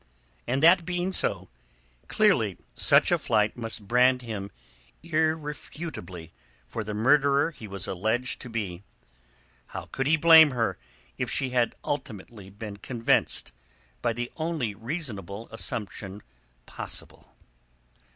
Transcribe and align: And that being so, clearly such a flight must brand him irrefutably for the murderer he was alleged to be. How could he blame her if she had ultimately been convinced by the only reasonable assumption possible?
And 0.47 0.63
that 0.63 0.83
being 0.83 1.13
so, 1.13 1.47
clearly 2.07 2.57
such 2.73 3.11
a 3.11 3.19
flight 3.19 3.55
must 3.55 3.87
brand 3.87 4.23
him 4.23 4.49
irrefutably 5.03 6.33
for 6.67 6.83
the 6.83 6.95
murderer 6.95 7.51
he 7.51 7.67
was 7.67 7.85
alleged 7.87 8.41
to 8.41 8.49
be. 8.49 8.81
How 9.77 9.85
could 9.91 10.07
he 10.07 10.17
blame 10.17 10.49
her 10.57 10.79
if 11.19 11.29
she 11.29 11.51
had 11.51 11.75
ultimately 11.83 12.49
been 12.49 12.77
convinced 12.77 13.51
by 14.01 14.11
the 14.13 14.31
only 14.37 14.73
reasonable 14.73 15.47
assumption 15.51 16.23
possible? 16.65 17.35